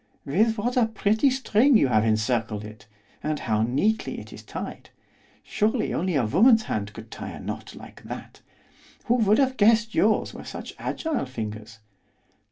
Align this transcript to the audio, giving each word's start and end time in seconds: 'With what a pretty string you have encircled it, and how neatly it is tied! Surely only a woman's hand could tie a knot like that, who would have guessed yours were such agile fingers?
'With 0.25 0.57
what 0.57 0.77
a 0.77 0.87
pretty 0.87 1.29
string 1.29 1.77
you 1.77 1.89
have 1.89 2.03
encircled 2.03 2.63
it, 2.65 2.87
and 3.21 3.41
how 3.41 3.61
neatly 3.61 4.19
it 4.19 4.33
is 4.33 4.41
tied! 4.41 4.89
Surely 5.43 5.93
only 5.93 6.15
a 6.15 6.25
woman's 6.25 6.63
hand 6.63 6.91
could 6.93 7.11
tie 7.11 7.29
a 7.29 7.39
knot 7.39 7.75
like 7.75 8.01
that, 8.05 8.41
who 9.05 9.13
would 9.17 9.37
have 9.37 9.57
guessed 9.57 9.93
yours 9.93 10.33
were 10.33 10.43
such 10.43 10.73
agile 10.79 11.27
fingers? 11.27 11.77